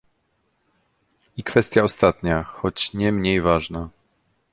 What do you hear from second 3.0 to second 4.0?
mniej ważna